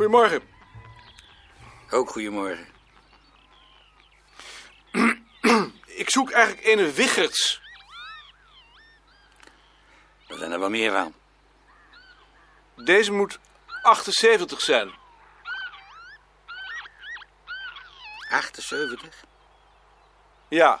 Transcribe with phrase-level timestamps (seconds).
[0.00, 0.48] Goedemorgen.
[1.90, 2.68] Ook goedemorgen.
[5.86, 7.60] Ik zoek eigenlijk ene Wicherts.
[10.26, 11.14] Er zijn er wel meer van.
[12.84, 13.38] Deze moet
[13.82, 14.94] 78 zijn.
[18.30, 19.24] 78?
[20.48, 20.80] Ja.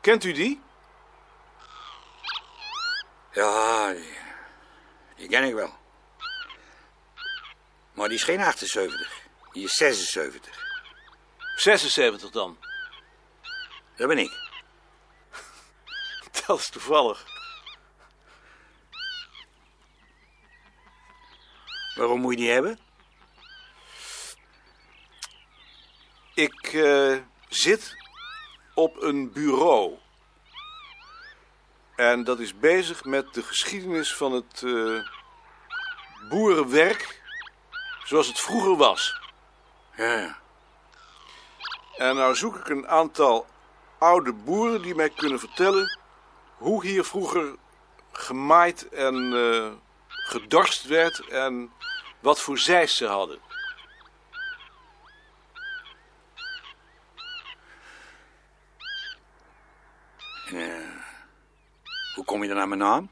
[0.00, 0.60] Kent u die?
[3.30, 4.18] Ja, die,
[5.16, 5.80] die ken ik wel.
[7.92, 9.20] Maar die is geen 78.
[9.52, 10.70] Die is 76.
[11.56, 12.58] 76 dan.
[13.96, 14.50] Dat ben ik.
[16.46, 17.24] Dat is toevallig.
[21.94, 22.78] Waarom moet je die hebben?
[26.34, 27.16] Ik eh,
[27.48, 27.96] zit
[28.74, 29.98] op een bureau.
[31.96, 35.08] En dat is bezig met de geschiedenis van het eh,
[36.28, 37.21] boerenwerk
[38.04, 39.20] zoals het vroeger was.
[39.96, 40.38] Ja, ja.
[41.96, 43.46] En nou zoek ik een aantal
[43.98, 45.98] oude boeren die mij kunnen vertellen
[46.56, 47.56] hoe hier vroeger
[48.12, 49.72] gemaaid en eh,
[50.08, 51.72] gedorst werd en
[52.20, 53.40] wat voor zeis ze hadden.
[60.46, 61.04] En, eh,
[62.14, 63.10] hoe kom je dan aan mijn naam?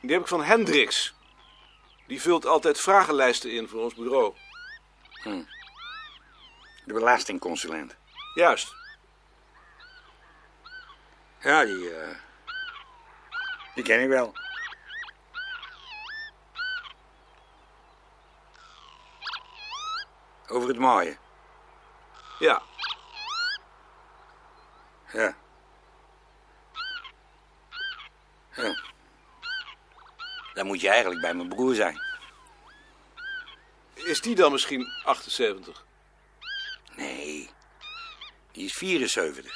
[0.00, 1.15] Die heb ik van Hendricks.
[2.06, 4.34] Die vult altijd vragenlijsten in voor ons bureau.
[6.84, 7.96] De belastingconsulent.
[8.34, 8.74] Juist.
[11.40, 12.16] Ja, die, eh,
[13.74, 14.32] die ken ik wel.
[20.48, 21.18] Over het maaien.
[22.38, 22.62] Ja.
[25.12, 25.36] Ja.
[28.56, 28.94] Ja.
[30.56, 32.00] Dan moet je eigenlijk bij mijn broer zijn.
[33.94, 35.84] Is die dan misschien 78?
[36.94, 37.50] Nee,
[38.52, 39.52] die is 74.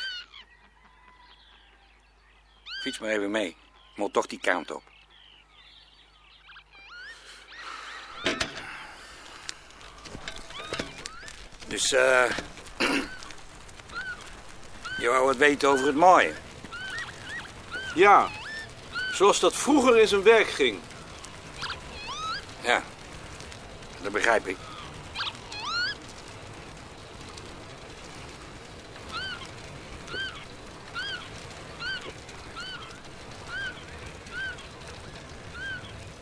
[2.82, 3.56] Fiets maar even mee.
[3.94, 4.82] Moet toch die kant op.
[11.66, 12.30] Dus, eh...
[15.00, 16.34] je wou wat weten over het mooie.
[17.94, 18.28] Ja.
[19.12, 20.80] Zoals dat vroeger in zijn werk ging.
[22.62, 22.82] Ja,
[24.02, 24.56] dat begrijp ik.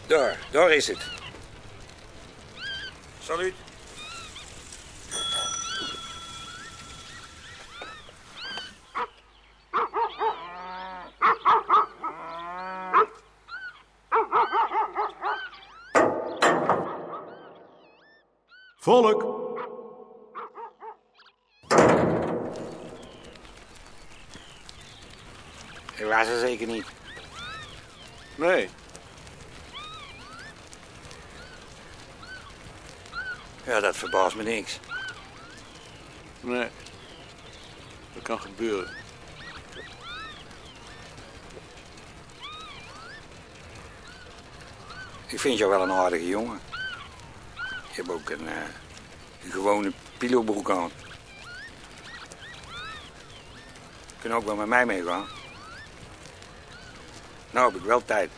[0.06, 0.98] Daar, daar is het.
[3.22, 3.54] Salut.
[18.80, 19.22] Volk.
[25.96, 26.86] Ik was er zeker niet.
[28.34, 28.68] Nee.
[33.64, 34.80] Ja, dat verbaast me niks.
[36.40, 36.68] Nee.
[38.14, 38.96] Dat kan gebeuren.
[45.26, 46.67] Ik vind jou wel een aardige jongen.
[47.98, 48.68] Je hebt ook een, eh,
[49.44, 50.90] een gewone pilobroek aan.
[54.06, 55.26] Je kunt ook wel met mij meegaan.
[57.52, 58.30] Nou heb ik wel tijd.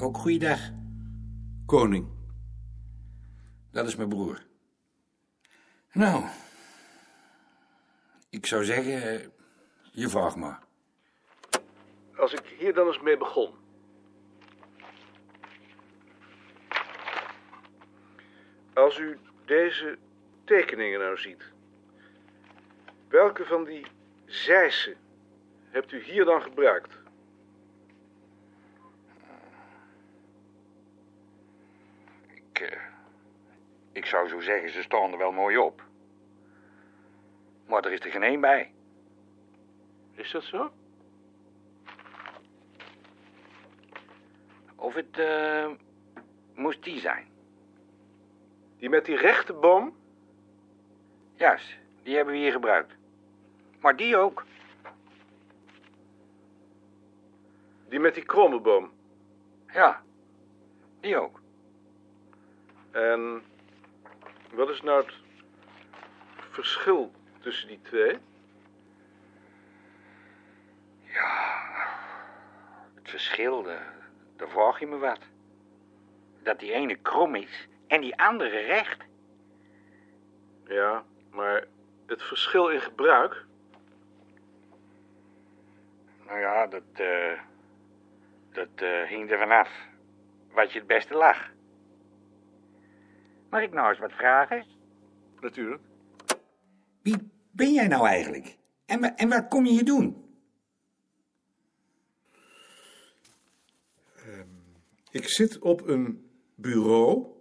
[0.00, 0.60] Ook goeiedag.
[1.66, 2.08] Koning.
[3.70, 4.46] Dat is mijn broer.
[5.92, 6.24] Nou,
[8.30, 9.28] ik zou zeggen, eh,
[9.92, 10.62] je vraagt maar.
[12.16, 13.64] Als ik hier dan eens mee begon.
[18.76, 19.98] Als u deze
[20.44, 21.42] tekeningen nou ziet.
[23.08, 23.86] Welke van die
[24.24, 24.96] zeisen
[25.70, 26.98] hebt u hier dan gebruikt?
[32.26, 32.80] Ik, eh,
[33.92, 35.82] ik zou zo zeggen, ze staan er wel mooi op.
[37.66, 38.72] Maar er is er geen één bij.
[40.14, 40.72] Is dat zo?
[44.74, 45.70] Of het eh,
[46.54, 47.35] moest die zijn.
[48.78, 49.96] Die met die rechte boom?
[51.34, 52.94] Juist, die hebben we hier gebruikt.
[53.80, 54.44] Maar die ook.
[57.88, 58.90] Die met die kromme boom?
[59.72, 60.02] Ja,
[61.00, 61.40] die ook.
[62.90, 63.42] En
[64.52, 65.14] wat is nou het
[66.50, 68.18] verschil tussen die twee?
[71.02, 71.58] Ja,
[72.94, 73.94] het verschil, daar,
[74.36, 75.20] daar vraag je me wat.
[76.42, 79.04] Dat die ene krom is en die andere recht.
[80.66, 81.66] Ja, maar
[82.06, 83.44] het verschil in gebruik...
[86.26, 87.40] Nou ja, dat, eh
[88.56, 89.68] dat eh, hing er vanaf
[90.52, 91.50] wat je het beste lag.
[93.50, 94.64] Mag ik nou eens wat vragen?
[95.40, 95.82] Natuurlijk.
[97.02, 98.56] Wie ben jij nou eigenlijk?
[98.86, 100.24] En, en wat kom je hier doen?
[105.10, 107.35] Ik zit op een bureau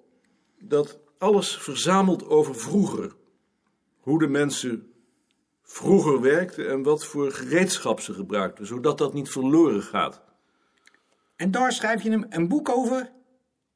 [0.67, 3.15] dat alles verzamelt over vroeger.
[3.99, 4.93] Hoe de mensen
[5.61, 10.21] vroeger werkten en wat voor gereedschap ze gebruikten, zodat dat niet verloren gaat.
[11.35, 13.11] En daar schrijf je hem een boek over?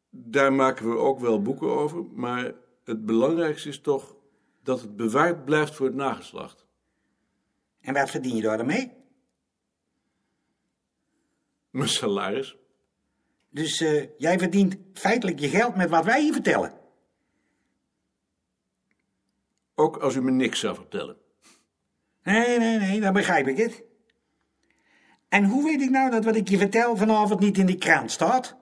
[0.09, 2.53] Daar maken we ook wel boeken over, maar
[2.83, 4.15] het belangrijkste is toch
[4.63, 6.65] dat het bewaard blijft voor het nageslacht.
[7.81, 8.91] En wat verdien je daar mee?
[11.69, 12.57] Mijn salaris.
[13.50, 16.79] Dus eh, jij verdient feitelijk je geld met wat wij je vertellen.
[19.80, 21.18] Ook als u me niks zou vertellen.
[22.24, 23.84] Nee, nee, nee, dan begrijp ik het.
[25.30, 28.12] En hoe weet ik nou dat wat ik je vertel vanavond niet in die krant
[28.12, 28.58] staat?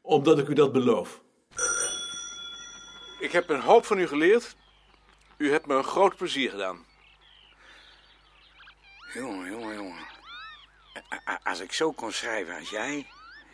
[0.00, 1.22] Omdat ik u dat beloof.
[3.20, 4.56] Ik heb een hoop van u geleerd.
[5.36, 6.84] U hebt me een groot plezier gedaan.
[9.14, 10.06] Jongen, jongen, jongen.
[11.42, 13.06] Als ik zo kon schrijven als jij...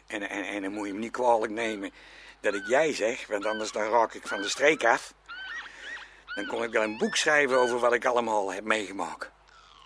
[0.09, 1.91] En, en, en dan moet je me niet kwalijk nemen
[2.41, 3.27] dat ik jij zeg...
[3.27, 5.15] want anders dan raak ik van de streek af...
[6.35, 9.31] dan kon ik wel een boek schrijven over wat ik allemaal heb meegemaakt.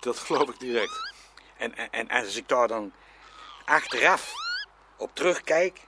[0.00, 1.14] Dat geloof ik direct.
[1.56, 2.92] En, en, en als ik daar dan
[3.64, 4.32] achteraf
[4.96, 5.80] op terugkijk...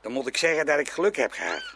[0.00, 1.74] dan moet ik zeggen dat ik geluk heb gehad.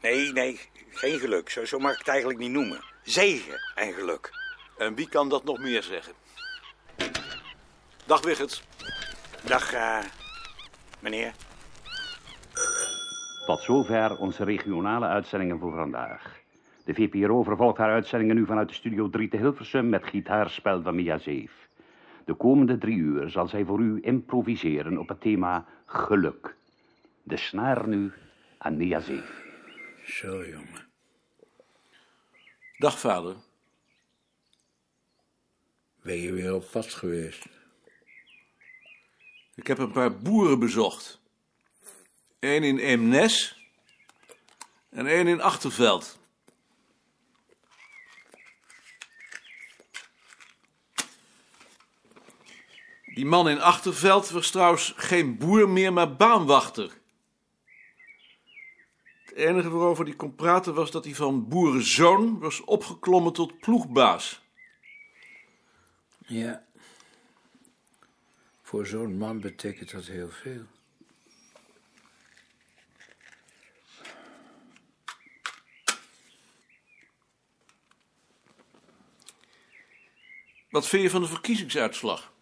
[0.00, 0.60] Nee, nee,
[0.90, 1.50] geen geluk.
[1.50, 2.84] Zo, zo mag ik het eigenlijk niet noemen.
[3.02, 4.30] Zegen en geluk.
[4.78, 6.12] En wie kan dat nog meer zeggen?
[8.04, 8.62] Dag Wiggets.
[9.42, 9.98] Dag, eh,
[11.02, 11.34] meneer.
[13.46, 16.40] Tot zover onze regionale uitzendingen voor vandaag.
[16.84, 20.94] De VPRO vervolgt haar uitzendingen nu vanuit de Studio 3 te Hilversum met gitaarspel van
[20.94, 21.68] Mia Zeef.
[22.24, 26.56] De komende drie uur zal zij voor u improviseren op het thema geluk.
[27.22, 28.12] De snaar nu
[28.58, 29.42] aan Mia Zeef.
[30.04, 30.86] Zo, jongen.
[32.78, 33.36] Dag vader.
[36.02, 37.61] Ben je weer op pad geweest?
[39.54, 41.20] Ik heb een paar boeren bezocht.
[42.40, 43.66] Eén in Eemnes
[44.90, 46.18] en één in Achterveld.
[53.14, 57.00] Die man in Achterveld was trouwens geen boer meer, maar baanwachter.
[59.24, 64.42] Het enige waarover hij kon praten was dat hij van boerenzoon was opgeklommen tot ploegbaas.
[66.26, 66.64] Ja.
[68.72, 70.62] Voor zo'n man betekent dat heel veel.
[80.70, 82.32] Wat vind je van de verkiezingsuitslag?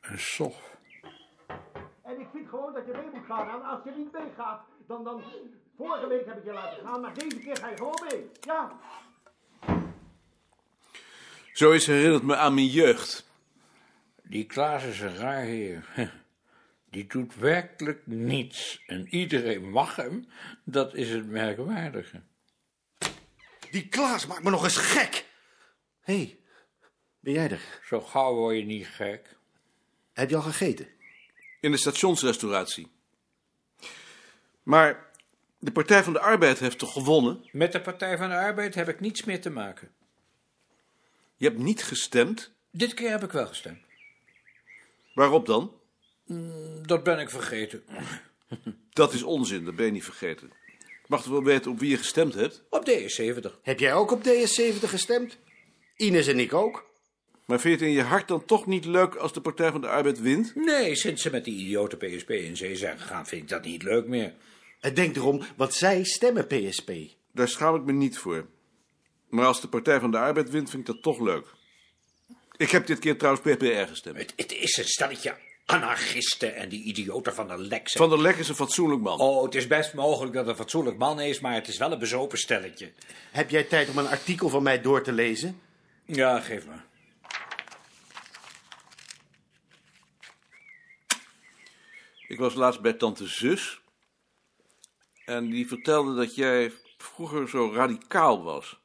[0.00, 0.76] Een sof.
[2.02, 3.48] En ik vind gewoon dat je mee moet gaan.
[3.48, 5.22] En als je niet meegaat, dan, dan...
[5.76, 8.30] Vorige week heb ik je laten gaan, maar deze keer ga je gewoon mee.
[8.40, 8.80] Ja.
[11.52, 13.25] Zoiets herinnert me aan mijn jeugd.
[14.28, 15.84] Die Klaas is een raar heer.
[16.90, 18.82] Die doet werkelijk niets.
[18.86, 20.28] En iedereen mag hem.
[20.64, 22.22] Dat is het merkwaardige.
[23.70, 25.26] Die Klaas maakt me nog eens gek.
[26.00, 26.38] Hé, hey,
[27.20, 27.80] ben jij er?
[27.84, 29.36] Zo gauw word je niet gek.
[30.12, 30.88] Heb je al gegeten?
[31.60, 32.90] In de stationsrestauratie.
[34.62, 35.10] Maar
[35.58, 37.48] de Partij van de Arbeid heeft toch gewonnen?
[37.52, 39.90] Met de Partij van de Arbeid heb ik niets meer te maken.
[41.36, 42.52] Je hebt niet gestemd.
[42.70, 43.85] Dit keer heb ik wel gestemd.
[45.16, 45.72] Waarop dan?
[46.82, 47.82] Dat ben ik vergeten.
[48.90, 50.52] Dat is onzin, dat ben je niet vergeten.
[50.78, 52.64] Ik mag toch wel weten op wie je gestemd hebt?
[52.70, 53.62] Op D70.
[53.62, 55.38] Heb jij ook op DS70 gestemd?
[55.96, 56.90] Ines en ik ook.
[57.46, 59.80] Maar vind je het in je hart dan toch niet leuk als de Partij van
[59.80, 60.54] de Arbeid wint?
[60.54, 63.82] Nee, sinds ze met die idiote PSP in zee zijn gegaan, vind ik dat niet
[63.82, 64.34] leuk meer.
[64.80, 66.90] Het denkt erom, want zij stemmen PSP.
[67.32, 68.46] Daar schaam ik me niet voor.
[69.28, 71.55] Maar als de Partij van de Arbeid wint, vind ik dat toch leuk.
[72.56, 74.16] Ik heb dit keer trouwens PPR gestemd.
[74.16, 75.36] Het, het is een stelletje
[75.66, 77.92] anarchisten en die idioten van de Lex.
[77.92, 79.18] Van der Lek is een fatsoenlijk man.
[79.18, 81.92] Oh, het is best mogelijk dat het een fatsoenlijk man is, maar het is wel
[81.92, 82.92] een bezopen stelletje.
[83.30, 85.60] Heb jij tijd om een artikel van mij door te lezen?
[86.04, 86.74] Ja, geef me.
[92.28, 93.80] Ik was laatst bij tante Zus.
[95.24, 98.78] En die vertelde dat jij vroeger zo radicaal was.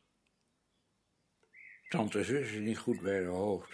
[1.92, 3.70] Tante zus is niet goed bij de hoofd.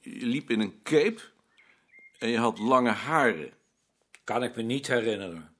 [0.00, 1.20] Je liep in een cape
[2.18, 3.52] en je had lange haren.
[4.24, 5.56] Kan ik me niet herinneren.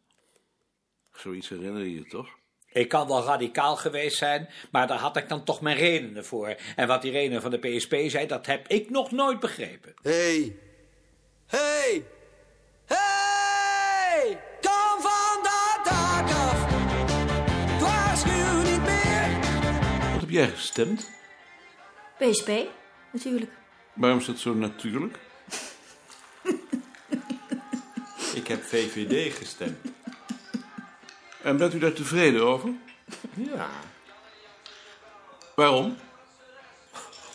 [1.13, 2.29] Zoiets herinner je je toch?
[2.73, 6.57] Ik kan wel radicaal geweest zijn, maar daar had ik dan toch mijn redenen voor.
[6.77, 9.95] En wat die redenen van de PSP zei, dat heb ik nog nooit begrepen.
[10.03, 10.57] Hey.
[11.47, 11.61] Hey.
[11.61, 12.05] Hey.
[20.35, 21.11] Jij gestemd?
[22.19, 22.51] PSP,
[23.11, 23.53] natuurlijk.
[23.93, 25.19] Waarom is dat zo natuurlijk?
[28.35, 29.79] Ik heb VVD gestemd.
[31.43, 32.71] En bent u daar tevreden over?
[33.35, 33.69] Ja.
[35.55, 35.97] Waarom?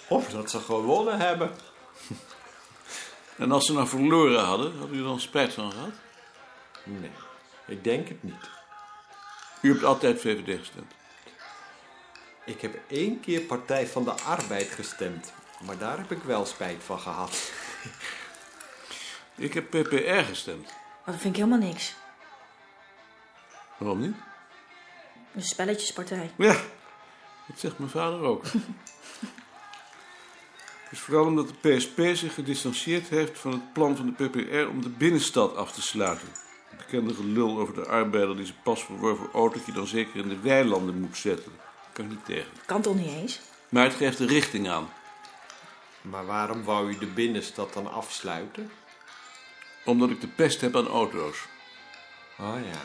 [0.08, 1.52] Of dat ze gewonnen hebben.
[3.38, 5.94] En als ze nou verloren hadden, had u er dan spijt van gehad?
[6.84, 7.12] Nee,
[7.68, 8.50] ik denk het niet.
[9.62, 10.94] U hebt altijd VVD gestemd.
[12.50, 15.34] Ik heb één keer Partij van de Arbeid gestemd.
[15.66, 17.52] Maar daar heb ik wel spijt van gehad.
[19.36, 20.64] Ik heb PPR gestemd.
[20.66, 21.96] Maar dat vind ik helemaal niks.
[23.78, 24.16] Waarom niet?
[25.36, 26.32] Een spelletjespartij.
[26.38, 26.54] Ja,
[27.48, 28.44] dat zegt mijn vader ook.
[30.84, 34.70] Het is vooral omdat de PSP zich gedistanceerd heeft van het plan van de PPR
[34.70, 36.28] om de binnenstad af te sluiten.
[36.70, 40.40] Het bekende gelul over de arbeider die zijn pas verworven autootje dan zeker in de
[40.40, 41.52] weilanden moet zetten.
[42.00, 42.52] Kan ik niet tegen.
[42.66, 43.40] Kan toch niet eens?
[43.70, 44.90] Maar het geeft de richting aan.
[46.02, 48.72] Maar waarom wou u de binnenstad dan afsluiten?
[49.86, 51.38] Omdat ik de pest heb aan auto's.
[52.38, 52.80] Oh ja.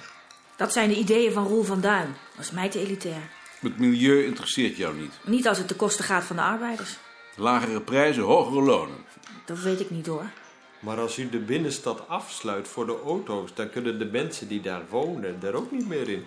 [0.56, 2.16] Dat zijn de ideeën van Roel van Duin.
[2.36, 3.30] Dat is mij te elitair.
[3.60, 5.12] Het milieu interesseert jou niet.
[5.24, 6.96] Niet als het ten koste gaat van de arbeiders.
[7.36, 9.04] Lagere prijzen, hogere lonen.
[9.44, 10.30] Dat weet ik niet hoor.
[10.78, 14.82] Maar als u de binnenstad afsluit voor de auto's, dan kunnen de mensen die daar
[14.88, 16.26] wonen er ook niet meer in.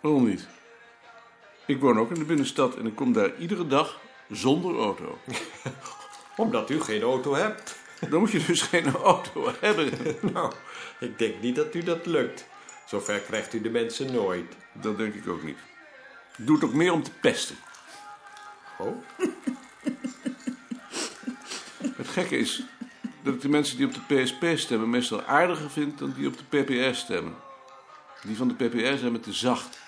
[0.00, 0.46] Waarom niet?
[1.70, 4.00] Ik woon ook in de binnenstad en ik kom daar iedere dag
[4.30, 5.18] zonder auto.
[6.36, 7.78] Omdat u geen auto hebt.
[8.08, 9.90] Dan moet je dus geen auto hebben.
[10.32, 10.52] Nou,
[11.00, 12.46] ik denk niet dat u dat lukt.
[12.86, 14.56] Zover krijgt u de mensen nooit.
[14.72, 15.58] Dat denk ik ook niet.
[16.36, 17.56] Ik doe het ook meer om te pesten.
[18.78, 18.96] Oh,
[21.96, 22.62] Het gekke is
[23.22, 26.34] dat ik de mensen die op de PSP stemmen meestal aardiger vind dan die op
[26.36, 27.34] de PPR stemmen.
[28.22, 29.78] Die van de PPR zijn me te zacht.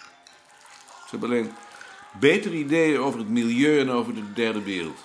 [0.87, 1.53] Ze hebben alleen
[2.21, 4.99] betere ideeën over het milieu en over de derde wereld.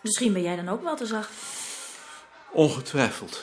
[0.00, 1.30] Misschien ben jij dan ook wel te zacht.
[2.50, 3.40] Ongetwijfeld.